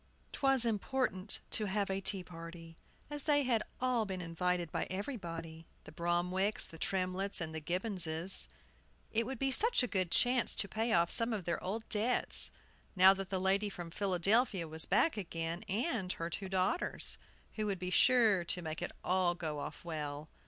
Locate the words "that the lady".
13.13-13.69